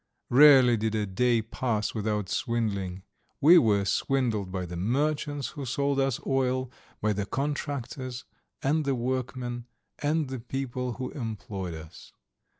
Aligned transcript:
Rarely 0.31 0.75
did 0.77 0.95
a 0.95 1.05
day 1.05 1.43
pass 1.43 1.93
without 1.93 2.27
swindling. 2.27 3.03
We 3.39 3.59
were 3.59 3.85
swindled 3.85 4.51
by 4.51 4.65
the 4.65 4.75
merchants 4.75 5.49
who 5.49 5.63
sold 5.63 5.99
us 5.99 6.19
oil, 6.25 6.71
by 7.01 7.13
the 7.13 7.27
contractors 7.27 8.25
and 8.63 8.83
the 8.83 8.95
workmen 8.95 9.67
and 9.99 10.27
the 10.27 10.39
people 10.39 10.93
who 10.93 11.11
employed 11.11 11.75
us. 11.75 12.13